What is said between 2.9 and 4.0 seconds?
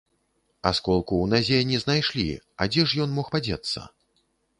ён мог падзецца?